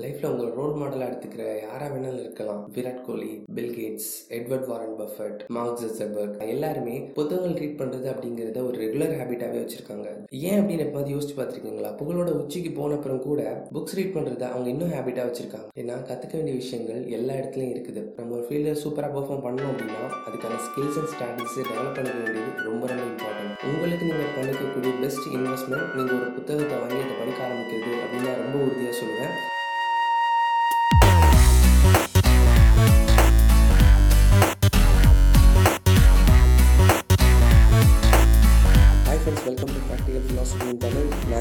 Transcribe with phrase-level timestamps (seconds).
[0.00, 2.60] லைஃப்பில் உங்கள் ரோல் மாடலாக எடுத்துக்கிற யாராக வேணாலும் இருக்கலாம்.
[2.74, 8.78] Virat Kohli Bill Gates Edward Warren Buffett Mark Zuckerberg எல்லாருமே புத்தகங்கள் ரீட் பண்ணுறது அப்படிங்கிறத ஒரு
[8.84, 10.06] ரெகுலர் ஹேபிட்டாகவே வச்சுருக்காங்க.
[10.48, 11.90] ஏன் அப்படின்னு எப்போது யோசிச்சு பார்த்துருக்கீங்களா?
[12.00, 13.42] புகழோட உச்சிக்கு போன அப்புறம் கூட
[13.76, 15.68] புக்ஸ் ரீட் பண்ணுறத அவங்க இன்னும் ஹேபிட்டாக வச்சுருக்காங்க.
[15.82, 18.04] ஏன்னா கற்றுக்க வேண்டிய விஷயங்கள் எல்லா இடத்துலையும் இருக்குது.
[18.18, 22.82] நம்ம ஒரு ஃபீல்டில் சூப்பராக பெர்ஃபார்ம் பண்ணோம் அப்படின்னா அதுக்கான ஸ்கில்ஸ் அண்ட் ஸ்ட்ராட்டஜிஸை டெவலப் பண்ண வேண்டியது ரொம்ப
[22.92, 28.28] ரொம்ப இம்பார்ட்டன்ட் உங்களுக்கு நீங்கள் பண்ணிக்கக்கூடிய பெஸ்ட் இன்வெஸ்ட்மெண்ட் நீங்கள் ஒரு புத்தகத்தை வாங்கி அதை படிக்க ஆரம்பிக்கிறது அப்படின்னு
[28.30, 29.34] நான் ரொம்ப உறுதியாக சொல்லுவேன்.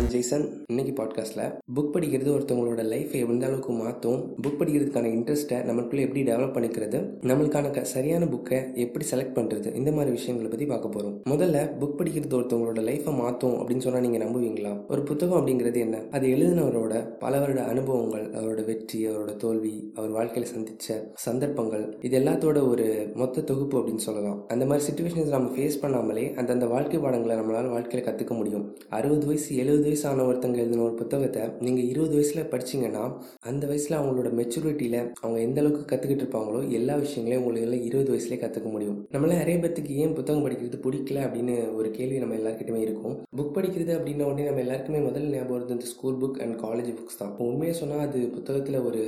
[0.02, 6.04] நான் ஜெய்சன் இன்னைக்கு பாட்காஸ்ட்டில் புக் படிக்கிறது ஒருத்தவங்களோட லைஃப்பை எந்த அளவுக்கு மாற்றும் புக் படிக்கிறதுக்கான இன்ட்ரெஸ்ட்டை நமக்குள்ளே
[6.04, 10.90] எப்படி டெவலப் பண்ணிக்கிறது நம்மளுக்கான க சரியான புக்கை எப்படி செலக்ட் பண்ணுறது இந்த மாதிரி விஷயங்களை பற்றி பார்க்க
[10.90, 14.86] போகிறோம் முதல்ல புக் படிக்கிறது ஒருத்தவங்களோட லைஃப்பை மாற்றும் அப்படின்னு சொன்னால் நீங்கள் நம்புவீங்களா?
[14.88, 16.00] ஒரு புத்தகம் அப்படிங்கிறது என்ன?
[16.12, 22.68] அது எழுதினவரோட பல வருட அனுபவங்கள் அவரோட வெற்றி அவரோட தோல்வி அவர் வாழ்க்கையில் சந்தித்த சந்தர்ப்பங்கள் இது எல்லாத்தோட
[22.68, 24.46] ஒரு மொத்த தொகுப்பு அப்படின்னு சொல்லலாம்.
[24.48, 28.77] அந்த மாதிரி சுச்சுவேஷன்ஸ் நம்ம ஃபேஸ் பண்ணாமலே அந்தந்த வாழ்க்கை பாடங்களை நம்மளால் வாழ்க்கையில் கற்றுக்க முடியும்.
[28.90, 33.04] அறுபது வயசு எழுபது வயசான ஆன ஒருத்தங்க எழுதின ஒரு புத்தகத்தை நீங்கள் இருபது வயசில் படிச்சீங்கன்னா
[33.50, 38.70] அந்த வயசில் அவங்களோட மெச்சூரிட்டியில் அவங்க எந்த அளவுக்கு கற்றுக்கிட்டு இருப்பாங்களோ எல்லா விஷயங்களையும் உங்களுக்கு இருபது வயசுலேயே கற்றுக்க
[38.72, 38.98] முடியும்.
[39.14, 43.16] நம்மள நிறைய பேத்துக்கு ஏன் புத்தகம் படிக்கிறது பிடிக்கல அப்படின்னு ஒரு கேள்வி நம்ம எல்லாருக்கிட்டுமே இருக்கும்.
[43.40, 47.20] புக் படிக்கிறது அப்படின்ன உடனே நம்ம எல்லாருக்குமே முதல்ல ஞாபகம் வருது இந்த school book and college books
[47.22, 47.32] தான்.
[47.32, 49.02] இப்போ உண்மையாக சொன்னால் அது புத்தகத்தில் ஒரு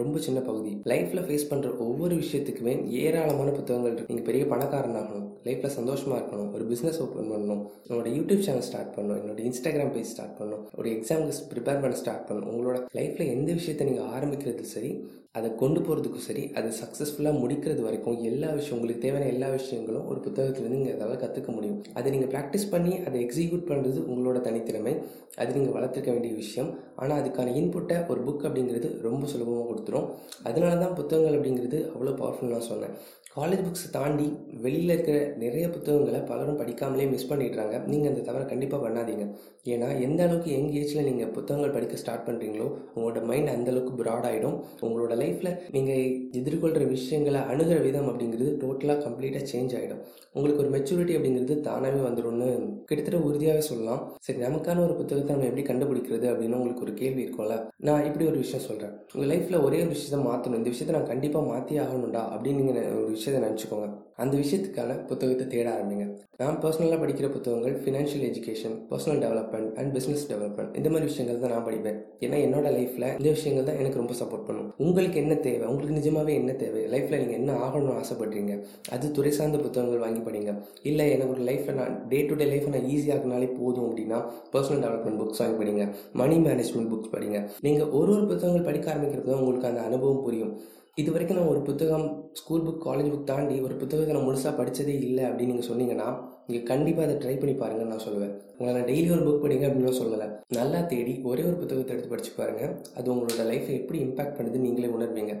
[0.00, 0.72] ரொம்ப சின்ன பகுதி.
[0.92, 4.10] லைஃப்பில் ஃபேஸ் பண்ணுற ஒவ்வொரு விஷயத்துக்குமே ஏராளமான புத்தகங்கள் இருக்கு.
[4.12, 9.20] நீங்கள் பெரிய பணக்காரனாகணும் லைஃப்பில் சந்தோஷமாக இருக்கணும் ஒரு பிஸ்னஸ் ஓப்பன் பண்ணணும் உங்களோட யூடியூப் சேனல் ஸ்டார்ட் பண்ணணும்
[9.22, 12.50] என்னோட இன்ஸ்டாகிராம் பேஜ் ஸ்டார்ட் பண்ணணும் ஒரு எக்ஸாமுக்கு ப்ரிப்பேர் பண்ண ஸ்டார்ட் பண்ணணும்.
[12.54, 14.92] உங்களோட லைஃப்பில் எந்த விஷயத்தை நீங்கள் ஆரம்பிக்கிறது சரி
[15.38, 20.18] அதை கொண்டு போகிறதுக்கும் சரி அதை சக்ஸஸ்ஃபுல்லாக முடிக்கிறது வரைக்கும் எல்லா விஷயம் உங்களுக்கு தேவையான எல்லா விஷயங்களும் ஒரு
[20.24, 21.76] புத்தகத்துலேருந்து நீங்கள் அதால் கற்றுக்க முடியும்.
[21.98, 24.94] அதை நீங்கள் ப்ராக்டிஸ் பண்ணி அதை எக்ஸிக்யூட் பண்ணுறது உங்களோட தனித்திறமை.
[25.42, 26.70] அது நீங்கள் வளர்த்துக்க வேண்டிய விஷயம்.
[27.02, 30.08] ஆனால் அதுக்கான இன்புட்டை ஒரு புக் அப்படிங்கிறது ரொம்ப சுலபமாக கொடுத்துரும்.
[30.50, 32.96] அதனால தான் புத்தகங்கள் அப்படிங்கிறது அவ்வளோ பவர்ஃபுல் நான் சொன்னேன்.
[33.38, 34.28] காலேஜ் புக்ஸை தாண்டி
[34.64, 37.74] வெளியில் இருக்கிற நிறைய புத்தகங்களை பலரும் படிக்காமலே மிஸ் பண்ணிடுறாங்க.
[37.90, 39.24] நீங்கள் அந்த தவறை கண்டிப்பாக பண்ணாதீங்க.
[39.72, 44.56] ஏன்னா எந்த அளவுக்கு யங் ஏஜில் நீங்கள் புத்தகங்கள் படிக்க ஸ்டார்ட் பண்ணுறீங்களோ உங்களோட மைண்ட் அந்தளவுக்கு ஆகிடும்
[44.86, 46.02] உங்களோட லைஃப்பில் நீங்கள்
[46.40, 50.00] எதிர்கொள்கிற விஷயங்களை அணுகிற விதம் அப்படிங்கிறது டோட்டலாக கம்ப்ளீட்டாக சேஞ்ச் ஆகிடும்
[50.36, 52.48] உங்களுக்கு ஒரு மெச்சூரிட்டி அப்படிங்கிறது தானாகவே வந்துடும்னு
[52.88, 54.02] கிட்டத்தட்ட உறுதியாகவே சொல்லலாம்.
[54.26, 57.56] சரி நமக்கான ஒரு புத்தகத்தை நம்ம எப்படி கண்டுபிடிக்கிறது அப்படின்னு உங்களுக்கு ஒரு கேள்வி இருக்கும்ல?
[57.88, 61.50] நான் இப்படி ஒரு விஷயம் சொல்கிறேன் உங்கள் லைஃப்பில் ஒரே ஒரு விஷயத்தை மாற்றணும் இந்த விஷயத்தை நான் கண்டிப்பாக
[61.52, 63.86] மாற்றி ஆகணும்டா அப்படின்னு நீங்கள் ஒரு விஷயத்தை நினச்சிக்கோங்க.
[64.22, 66.04] அந்த விஷயத்துக்கான புத்தகத்தை தேட ஆரம்பிங்க.
[66.40, 71.52] நான் பர்சனலாக படிக்கிற புத்தகங்கள் financial education personal development and business development இந்த மாதிரி விஷயங்கள் தான்
[71.54, 71.98] நான் படிப்பேன்.
[72.24, 74.68] ஏன்னா என்னோட லைஃப்பில் இந்த விஷயங்கள் தான் எனக்கு ரொம்ப சப்போர்ட் பண்ணும்.
[74.86, 75.64] உங்களுக்கு என்ன தேவை?
[75.72, 76.82] உங்களுக்கு நிஜமாவே என்ன தேவை?
[76.94, 78.54] லைஃப்பில் நீங்கள் என்ன ஆகணும்னு ஆசைப்படுறீங்க?
[78.96, 80.54] அது துறை சார்ந்த புத்தகங்கள் வாங்கி படிங்க.
[80.90, 84.20] இல்லை எனக்கு ஒரு லைஃப்பில் நான் டே டு டே லைஃப்பை நான் ஈஸியாகினாலே போதும் அப்படின்னா
[84.54, 85.86] பர்சனல் டெவலப்மெண்ட் புக்ஸ் வாங்கி படிங்க.
[86.22, 87.40] மணி மேனேஜ்மெண்ட் புக்ஸ் படிங்க.
[87.68, 90.54] நீங்கள் ஒரு ஒரு புத்தகங்கள் படிக்க ஆரம்பிக்கிறது தான் உங்களுக்கு அந்த அனுபவம் புரியும்.
[91.00, 92.06] இது வரைக்கும் நான் ஒரு புத்தகம்
[92.38, 96.08] ஸ்கூல் புக் காலேஜ் புக் தாண்டி ஒரு புத்தகத்தை நான் முழுசாக படித்ததே இல்லை அப்படின்னு நீங்கள் சொன்னீங்கன்னா
[96.48, 98.34] நீங்கள் கண்டிப்பாக அதை ட்ரை பண்ணி பாருங்கன்னு நான் சொல்லுவேன்.
[98.58, 100.28] உங்களை நான் டெய்லி ஒரு புக் படிங்க அப்படின்னு சொல்லலை.
[100.58, 104.94] நல்லா தேடி ஒரே ஒரு புத்தகத்தை எடுத்து படித்து பாருங்கள் அது உங்களோட லைஃப்பை எப்படி இம்பாக்ட் பண்ணுது நீங்களே
[104.98, 105.34] உணர்வீங்க.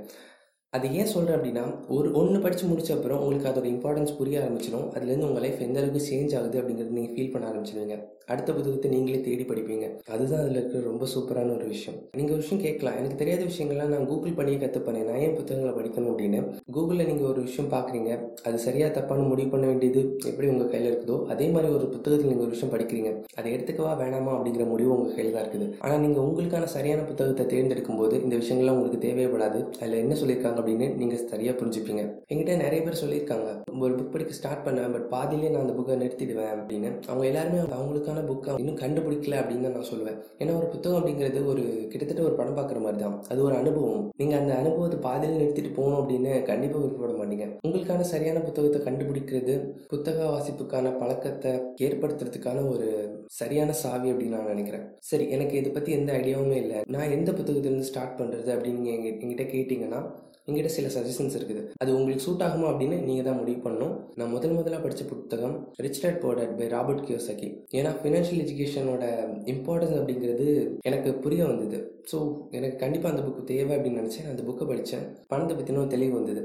[0.76, 1.62] அது ஏன் சொல்கிறேன் அப்படின்னா
[1.96, 4.88] ஒரு ஒன்று படித்து முடிச்ச அப்புறம் உங்களுக்கு அதோட இம்பார்ட்டன்ஸ் புரிய ஆரம்பிச்சிடும்.
[4.96, 7.96] அதுலேருந்து உங்கள் லைஃப் எந்த அளவுக்கு சேஞ்ச் ஆகுது அப்படிங்கிறது நீங்கள் ஃபீல் பண்ண ஆரம்பிச்சிடுவீங்க.
[8.32, 9.86] அடுத்த புத்தகத்தை நீங்களே தேடி படிப்பீங்க.
[10.14, 11.96] அதுதான் அதில் இருக்கிற ரொம்ப சூப்பரான ஒரு விஷயம்.
[12.18, 12.96] நீங்கள் ஒரு விஷயம் கேட்கலாம்.
[13.00, 16.40] எனக்கு தெரியாத விஷயங்கள்லாம் நான் கூகுள் பண்ணியே கற்றுப்பேன் நான் ஏன் புத்தகங்களை படிக்கணும் அப்படின்னு.
[16.76, 18.10] கூகுளில் நீங்கள் ஒரு விஷயம் பார்க்குறீங்க
[18.48, 22.46] அது சரியாக தப்பான முடிவு பண்ண வேண்டியது எப்படி உங்கள் கையில் இருக்குதோ அதே மாதிரி ஒரு புத்தகத்தில் நீங்கள்
[22.48, 23.12] ஒரு விஷயம் படிக்கிறீங்க.
[23.38, 25.68] அதை எடுத்துக்கவா வேணாமா அப்படிங்கிற முடிவு உங்கள் கையில் தான் இருக்குது.
[25.86, 29.62] ஆனால் நீங்கள் உங்களுக்கான சரியான புத்தகத்தை தேர்ந்தெடுக்கும் போது இந்த விஷயங்கள்லாம் உங்களுக்கு தேவைப்படாது.
[29.82, 32.02] அதில் என்ன சொல்லியிருக்காங்க அப்படின்னு நீங்கள் சரியாக புரிஞ்சுப்பீங்க.
[32.30, 33.48] என்கிட்ட நிறைய பேர் சொல்லியிருக்காங்க.
[33.84, 36.90] ஒரு புக் படிக்க ஸ்டார்ட் பண்ணேன் பட் பாதியிலே நான் அந்த புக்கை நிறுத்திடுவேன் அப்படின்னு.
[37.10, 40.18] அவங்க எல்லாருமே அவங்களுக்கான புக்கை இன்னும் கண்டுபிடிக்கல அப்படின்னு தான் நான் சொல்லுவேன்.
[40.42, 43.16] ஏன்னா ஒரு புத்தகம் அப்படிங்கிறது ஒரு கிட்டத்தட்ட ஒரு படம் பார்க்குற மாதிரி தான்.
[43.32, 44.04] அது ஒரு அனுபவம்.
[44.22, 47.48] நீங்கள் அந்த அனுபவத்தை பாதியில் நிறுத்திட்டு போகணும் அப்படின்னு கண்டிப்பாக விருப்பப்பட மாட்டீங்க.
[47.66, 49.56] உங்களுக்கான சரியான புத்தகத்தை கண்டுபிடிக்கிறது
[49.92, 51.52] புத்தக வாசிப்புக்கான பழக்கத்தை
[51.86, 52.88] ஏற்படுத்துறதுக்கான ஒரு
[53.40, 54.84] சரியான சாவி அப்படின்னு நான் நினைக்கிறேன்.
[55.10, 56.78] சரி எனக்கு இதை பற்றி எந்த ஐடியாவுமே இல்லை.
[56.94, 60.00] நான் எந்த புத்தகத்திலேருந்து ஸ்டார்ட் பண்ணுறது அப்படின்னு நீங்கள் எங்கிட்ட கேட்டிங்கன்னா
[60.48, 61.62] எங்கிட்ட சில சஜஷன்ஸ் இருக்குது.
[61.82, 63.94] அது உங்களுக்கு சூட் ஆகுமா அப்படின்னு நீங்கள் தான் முடிவு பண்ணணும்.
[64.20, 65.56] நான் முதல் முதலாக படித்த புத்தகம்
[65.86, 69.04] Rich Dad Poor Dad by Robert Kiyosaki ஏன்னா ஃபினான்ஷியல் எஜுகேஷனோட
[69.54, 70.48] இம்பார்ட்டன்ஸ் அப்படிங்கிறது
[70.90, 71.78] எனக்கு புரிய வந்தது.
[72.10, 72.18] ஸோ
[72.58, 74.28] எனக்கு கண்டிப்பாக அந்த புக்கு தேவை அப்படின்னு நினச்சேன்.
[74.32, 76.42] அந்த புக்கை படித்தேன் பணத்தை பற்றின தெளிவு வந்தது.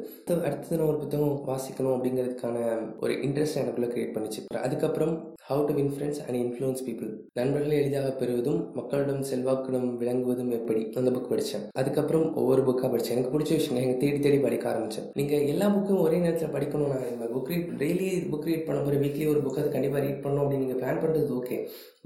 [0.48, 2.58] அடுத்தது நான் ஒரு புத்தகம் வாசிக்கணும் அப்படிங்கிறதுக்கான
[3.04, 4.42] ஒரு இன்ட்ரெஸ்ட் எனக்குள்ளே க்ரியேட் பண்ணிச்சு.
[4.66, 5.14] அதுக்கப்புறம்
[5.50, 7.10] how to win friends and influence people
[7.40, 10.84] நண்பர்களை எளிதாக பெறுவதும் மக்களிடம் செல்வாக்கிடம் விளங்குவதும் எப்படி?
[11.00, 15.48] அந்த புக் படித்தேன் அதுக்கப்புறம் ஒவ்வொரு புக்காக படித்தேன் எனக்கு பிடிச்ச விஷயம் தேடி தேடி படிக்க ஆரம்பித்தேன் நீங்கள்
[15.54, 19.26] எல்லா புக்கும் ஒரே நேரத்தில் படிக்கணும் நான் இந்த book read daily book read பண்ண போகிற வீக்லி
[19.34, 21.58] ஒரு புக் அது கண்டிப்பாக ரீட் பண்ணணும் அப்படின்னு நீங்கள் பிளான் பண்ணுறது ஓகே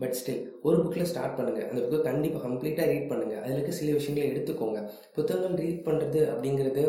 [0.01, 3.93] பட் ஸ்டில் ஒரு புக்கில் ஸ்டார்ட் பண்ணுங்கள் அந்த புக்கை கண்டிப்பாக கம்ப்ளீட்டாக ரீட் பண்ணுங்கள் அதில் இருக்க சில
[3.99, 4.79] விஷயங்களை எடுத்துக்கோங்க.
[5.15, 6.83] புத்தகங்கள் ரீட் பண்ணுறது அப்படிங்கிறது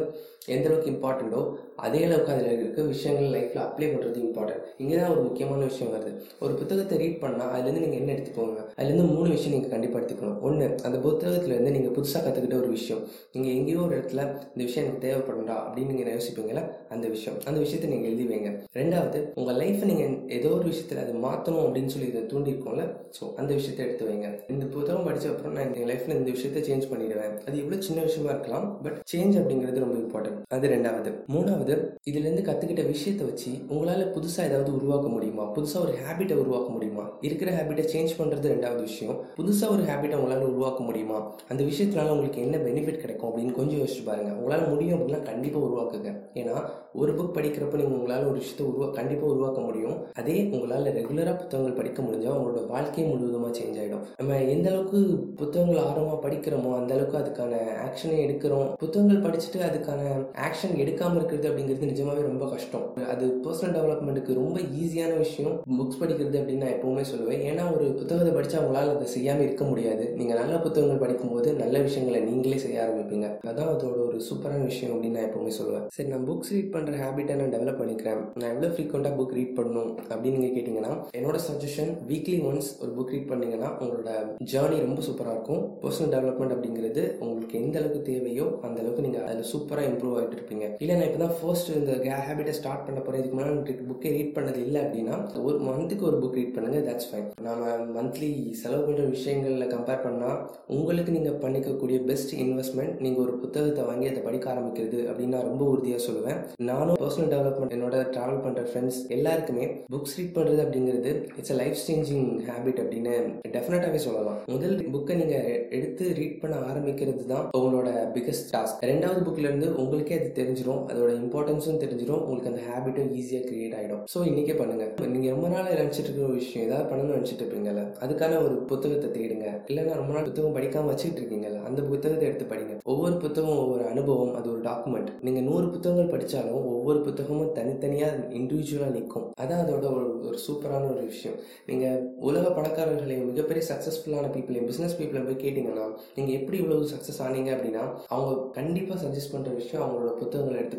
[0.55, 1.41] எந்த அளவுக்கு இம்பார்ட்டண்ட்டோ
[1.87, 6.13] அதே அளவுக்கு அதில் இருக்க விஷயங்கள் லைஃப்பில் அப்ளை பண்ணுறது இம்பார்ட்டன்ட் இங்கே தான் ஒரு முக்கியமான விஷயம் வருது.
[6.45, 8.61] ஒரு புத்தகத்தை ரீட் பண்ணால் அதுலேருந்து நீங்கள் என்ன எடுத்துக்கோங்க?
[8.79, 10.39] அதுலேருந்து மூணு விஷயம் நீங்கள் கண்டிப்பாக எடுத்துக்கணும்.
[10.49, 13.03] ஒன்று அந்த புத்தகத்துலேருந்து நீங்கள் புதுசாக கற்றுக்கிட்ட ஒரு விஷயம்.
[13.35, 14.25] நீங்கள் எங்கேயோ ஒரு இடத்துல
[14.55, 16.65] இந்த விஷயம் எனக்கு தேவைப்படும்டா அப்படின்னு நீங்கள் யோசிப்பீங்களா
[16.95, 17.39] அந்த விஷயம்.
[17.49, 21.93] அந்த விஷயத்தை நீங்கள் எழுதி வைங்க ரெண்டாவது உங்கள் லைஃப்பை நீங்கள் ஏதோ ஒரு விஷயத்தில் அதை மாற்றணும் அப்படின்னு
[21.95, 22.85] சொல்லி இதை தூண்டிருக்கோம்ல
[23.17, 24.29] ஸோ அந்த விஷயத்தை எடுத்து வைங்க.
[24.53, 27.35] இந்த புத்தகம் படித்த அப்புறம் நான் என் லைஃப்பில் இந்த விஷயத்தை சேஞ்ச் பண்ணிடுவேன்.
[27.47, 31.13] அது எவ்வளோ சின்ன விஷயமா இருக்கலாம் பட் சேஞ்ச் அப்படிங்கிறது ரொம்ப இம்பார்ட்டன்ட் அது ரெண்டாவது.
[31.35, 31.75] மூணாவது
[32.11, 35.45] இதுலேருந்து கற்றுக்கிட்ட விஷயத்தை வச்சு உங்களால் புதுசாக ஏதாவது உருவாக்க முடியுமா?
[35.57, 37.05] புதுசாக ஒரு ஹேபிட்டை உருவாக்க முடியுமா?
[37.29, 39.19] இருக்கிற ஹேபிட்டை சேஞ்ச் பண்ணுறது ரெண்டாவது விஷயம்.
[39.39, 41.19] புதுசாக ஒரு ஹேபிட்டை உங்களால் உருவாக்க முடியுமா?
[41.53, 44.33] அந்த விஷயத்தினால உங்களுக்கு என்ன பெனிஃபிட் கிடைக்கும் அப்படின்னு கொஞ்சம் யோசிச்சு பாருங்க.
[44.41, 46.11] உங்களால் முடியும் அப்படின்னா கண்டிப்பாக உருவாக்குங்க.
[46.41, 46.57] ஏன்னா
[47.01, 49.97] ஒரு புக் படிக்கிறப்ப நீங்கள் உங்களால் ஒரு விஷயத்தை உருவா கண்டிப்பாக உருவாக்க முடியும்.
[50.21, 55.01] அதே உங்களால் ரெகுலராக புத்தகங்கள் படிக்க முடிஞ்சால் உங்களோட வாழ்க்கை முழுவதுமாக சேஞ்ச் ஆகிடும் நம்ம எந்த அளவுக்கு
[55.41, 58.69] புத்தகங்கள் ஆர்வமாக படிக்கிறோமோ அந்த அளவுக்கு அதுக்கான ஆக்ஷனை எடுக்கிறோம்.
[58.83, 60.01] புத்தகங்கள் படிச்சுட்டு அதுக்கான
[60.47, 62.87] ஆக்ஷன் எடுக்காமல் இருக்கிறது அப்படிங்கிறது நிஜமாவே ரொம்ப கஷ்டம்.
[63.15, 65.55] அது பர்சனல் டெவலப்மெண்ட்டுக்கு ரொம்ப ஈஸியான விஷயம்.
[65.79, 67.43] புக்ஸ் படிக்கிறது அப்படின்னு நான் எப்பவுமே சொல்லுவேன்.
[67.51, 70.05] ஏன்னா ஒரு புத்தகத்தை படித்தா உங்களால் அதை செய்யாமல் இருக்க முடியாது.
[70.19, 73.27] நீங்கள் நல்ல புத்தகங்கள் படிக்கும்போது நல்ல விஷயங்களை நீங்களே செய்ய ஆரம்பிப்பீங்க.
[73.51, 75.85] அதான் அதோட ஒரு சூப்பரான விஷயம் அப்படின்னு நான் எப்பவுமே சொல்லுவேன்.
[75.97, 78.21] சரி நான் புக்ஸ் ரீட் பண்ணுற ஹேபிட்டை நான் டெவலப் பண்ணிக்கிறேன்.
[78.41, 83.13] நான் எவ்வளோ ஃப்ரீக்வெண்ட்டாக புக் ரீட் பண்ணணும் அப்படின்னு நீங்கள் கேட்டிங்கன்னா என்னோட சஜஷன் வீக்லி ஒன்ஸ் ஒரு புக்
[83.15, 84.11] ரீட் பண்ணீங்கன்னா உங்களோட
[84.53, 85.63] ஜேர்னி ரொம்ப சூப்பராக இருக்கும்.
[85.85, 90.67] பர்சனல் டெவலப்மெண்ட் அப்படிங்கிறது உங்களுக்கு எந்த அளவுக்கு தேவையோ அந்த அளவுக்கு நீங்கள் அதில் சூப்பராக இம்ப்ரூவ் ஆகிட்டு இருப்பீங்க.
[90.83, 91.93] இல்லை நான் இப்போ தான் ஃபர்ஸ்ட் இந்த
[92.29, 95.17] ஹேபிட்டை ஸ்டார்ட் பண்ண போகிறேன் இதுக்கு முன்னாடி புக்கை ரீட் பண்ணது இல்லை அப்படின்னா
[95.47, 98.31] ஒரு மந்த்துக்கு ஒரு புக் ரீட் பண்ணுங்கள் தட்ஸ் ஃபைன் நாம மந்த்லி
[98.63, 100.39] செலவு பண்ணுற விஷயங்களில் கம்பேர் பண்ணால்
[100.77, 105.65] உங்களுக்கு நீங்கள் பண்ணிக்கக்கூடிய பெஸ்ட் இன்வெஸ்ட்மெண்ட் நீங்கள் ஒரு புத்தகத்தை வாங்கி அதை படிக்க ஆரம்பிக்கிறது அப்படின்னு நான் ரொம்ப
[105.75, 106.39] உறுதியாக சொல்லுவேன்.
[106.71, 111.79] நானும் பர்சனல் டெவலப்மெண்ட் என்னோட ட்ராவல் பண்ணுற ஃப்ரெண்ட்ஸ் எல்லாருக்குமே புக்ஸ் ரீட் பண்ணுறது அப்படிங்கிறது it's a life
[111.87, 113.15] changing habit அப்படின்னு
[113.57, 114.39] டெஃபினட்டாகவே சொல்லலாம்.
[114.55, 115.49] முதல் புக்கை நீங்கள்
[115.79, 121.81] எடுத்து ரீட் பண்ண ஆரம்பிக்கிறது தான் உங்களோட பிகஸ்ட் டாஸ்க் ரெண்டாவது புக்லேருந்து உங்களுக்கே அது தெரிஞ்சிடும் அதோட இம்பார்ட்டன்ஸும்
[121.85, 124.85] தெரிஞ்சிடும் உங்களுக்கு அந்த ஹேபிட்டும் ஈஸியாக கிரியேட் ஆகிடும் ஸோ இன்னைக்கே பண்ணுங்க.
[125.15, 129.47] நீங்கள் ரொம்ப நாள் நினச்சிட்டு இருக்கிற விஷயம் ஏதாவது பண்ணணும்னு நினச்சிட்டு இருப்பீங்கல்ல அதுக்கான ஒரு புத்தகத்தை தேடுங்க.
[129.71, 132.75] இல்லைன்னா ரொம்ப நாள் புத்தகம் படிக்காமல் வச்சுட்டு இருக்கீங்கல்ல அந்த புத்தகத்தை எடுத்து படிங்க.
[132.93, 138.93] ஒவ்வொரு புத்தகம் ஒவ்வொரு அனுபவம் அது ஒரு டாக்குமெண்ட் நீங்கள் நூறு புத்தகங்கள் படித்தாலும் ஒவ்வொரு புத்தகமும் தனித்தனியாக இண்டிவிஜுவலாக
[138.93, 141.37] நிற்கும் அதான் அதோட ஒரு ஒரு சூப்பரான ஒரு விஷயம்.
[141.67, 145.87] நீங்கள் உலக பணக்காரர்களையும் மிகப்பெரிய சக்ஸஸ்ஃபுல்லான பீப்புளையும் பிஸ்னஸ் பீப்புளை போய் கேட்டிங்கன்னா
[146.17, 150.78] நீங்கள் எப்படி இவ்வளவு சக்ஸஸ் ஆனீங்க அப்படின்னா அவங்க கண்டிப்பாக சஜஸ்ட் பண்ணுற விஷயம் அவங்களோட புத்தகங்களை எடுத்து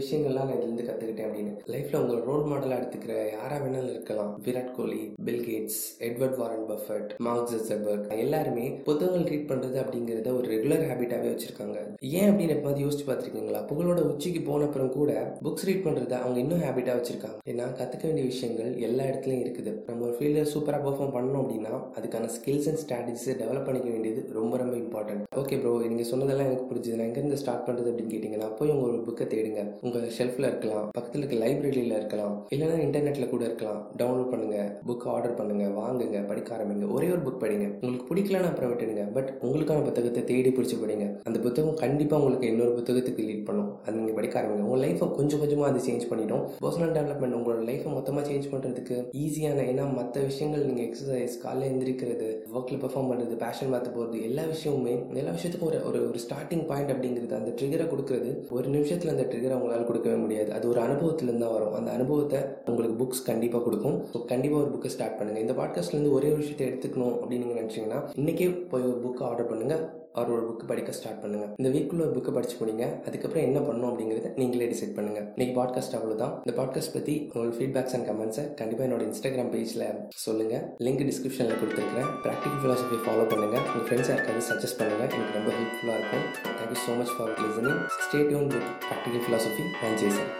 [0.00, 1.52] விஷயங்கள்லாம் நான் இதுலேருந்து கற்றுக்கிட்டேன் அப்படின்னு.
[1.72, 4.32] லைஃப்பில் உங்கள் ரோல் மாடலாக எடுத்துக்கிற யாராக வேணாலும் இருக்கலாம்.
[4.46, 10.46] Virat Kohli Bill Gates Edward Warren Buffett Mark Zuckerberg எல்லாருமே புத்தகங்கள் ரீட் பண்ணுறது அப்படிங்கிறத ஒரு
[10.54, 11.78] ரெகுலர் ஹேபிட்டாகவே வச்சுருக்காங்க.
[12.18, 13.62] ஏன் அப்படின்னு எப்போது யோசிச்சு பார்த்துருக்கீங்களா?
[13.70, 15.12] புகழோட உச்சிக்கு போன அப்புறம் கூட
[15.46, 17.38] புக்ஸ் ரீட் பண்ணுறத அவங்க இன்னும் ஹேபிட்டாக வச்சுருக்காங்க.
[17.50, 19.72] ஏன்னா கற்றுக்க வேண்டிய விஷயங்கள் எல்லா இடத்துலையும் இருக்குது.
[19.88, 24.56] நம்ம ஒரு ஃபீல்டில் சூப்பராக பர்ஃபார்ம் பண்ணோம் அப்படின்னா அதுக்கான ஸ்கில்ஸ் அண்ட் ஸ்ட்ராட்டஜிஸை டெவலப் பண்ணிக்க வேண்டியது ரொம்ப
[24.62, 26.96] ரொம்ப இம்பார்ட்டன்ட் ஓகே ப்ரோ நீங்கள் சொன்னதெல்லாம் எனக்கு புரிஞ்சுது.
[26.98, 29.62] நான் எங்கேருந்து ஸ்டார்ட் பண்ணுறது அப்படின்னு கேட்டிங்கன்னா போய் உங்கள் ஒரு புக்கை தேடுங்க.
[29.90, 33.78] உங்கள் ஷெல்ஃபில் இருக்கலாம் பக்கத்தில் இருக்க லைப்ரரியில் இருக்கலாம் இல்லைனா இன்டர்நெட்டில் கூட இருக்கலாம்.
[34.00, 36.86] டவுன்லோட் பண்ணுங்கள் புக் ஆர்டர் பண்ணுங்கள் வாங்குங்க படிக்க ஆரம்பிங்க.
[36.96, 37.66] ஒரே ஒரு புக் படிங்க.
[37.80, 39.04] உங்களுக்கு பிடிக்கலன்னு அப்புறம் விட்டுடுங்க.
[39.16, 41.06] பட் உங்களுக்கான புத்தகத்தை தேடி பிடிச்சி படிங்க.
[41.28, 43.70] அந்த புத்தகம் கண்டிப்பாக உங்களுக்கு இன்னொரு புத்தகத்துக்கு லீட் பண்ணும்.
[43.84, 44.66] அது நீங்கள் படிக்க ஆரம்பிங்க.
[44.68, 46.44] உங்கள் லைஃப்பை கொஞ்சம் கொஞ்சமாக அது சேஞ்ச் பண்ணிடும்.
[46.64, 52.30] பர்சனல் டெவலப்மெண்ட் உங்களோட லைஃப்பை மொத்தமாக சேஞ்ச் பண்ணுறதுக்கு ஈஸியான ஏன்னா மற்ற விஷயங்கள் நீங்கள் எக்ஸசைஸ் காலையில் எந்திரிக்கிறது
[52.56, 56.94] ஒர்க்கில் பெர்ஃபார்ம் பண்ணுறது பேஷன் பார்த்து போகிறது எல்லா விஷயமுமே எல்லா விஷயத்துக்கும் ஒரு ஒரு ஒரு ஸ்டார்டிங் பாயிண்ட்
[56.96, 60.52] அப்படிங்கிறது அந்த ட்ரிகரை கொடுக்குறது ஒரு நிமிஷத்தில் அந்த ட்ரிகரை உங்களால் கொடுக்கவே முடியாது.
[60.52, 61.74] அது ஒரு அனுபவத்துலேருந்து தான் வரும்.
[61.74, 63.96] அந்த அனுபவத்தை உங்களுக்கு புக்ஸ் கண்டிப்பாக கொடுக்கும்.
[64.12, 68.00] ஸோ கண்டிப்பாக ஒரு புக்கை ஸ்டார்ட் பண்ணுங்கள் இந்த பாட்காஸ்ட்லேருந்து ஒரே ஒரு விஷயத்தை எடுத்துக்கணும் அப்படின்னு நீங்கள் நினச்சிங்கன்னா
[68.14, 69.82] இன்றைக்கே போய் ஒரு புக்கை ஆர்டர் பண்ணுங்கள்
[70.18, 71.46] அவர் ஒரு புக்கு படிக்க ஸ்டார்ட் பண்ணுங்க.
[71.60, 73.06] இந்த வீக்குள்ள ஒரு புக்கை படிச்சு முடிங்க.
[73.06, 75.20] அதுக்கப்புறம் என்ன பண்ணணும் அப்படிங்கிறத நீங்களே டிசைட் பண்ணுங்க.
[75.36, 79.86] இன்னைக்கு பாட்காஸ்ட் அவ்வளோதான் இந்த பாட்காஸ்ட் பற்றி உங்களோட ஃபீட்பேக்ஸ் அண்ட் கமெண்ட்ஸை கண்டிப்பாக என்னோட இன்ஸ்டாகிராம் பேஜில்
[80.26, 80.76] சொல்லுங்க.
[80.86, 83.56] லிங்க் டிஸ்கிரிப்ஷனில் கொடுத்துருக்கேன் ப்ராக்டிகல் ஃபிலாசபி ஃபாலோ பண்ணுங்க.
[83.72, 85.02] உங்கள் ஃப்ரெண்ட்ஸ் யாருக்காவது சஜஸ்ட் பண்ணுங்க.
[85.16, 86.26] எனக்கு ரொம்ப ஹெல்ப்ஃபுல்லாக இருக்கும்.
[86.60, 90.30] Thank you so much for listening stay Yoon with practical philosophy நான் ஜேசன்